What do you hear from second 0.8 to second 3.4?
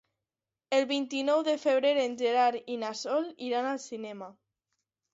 vint-i-nou de febrer en Gerard i na Sol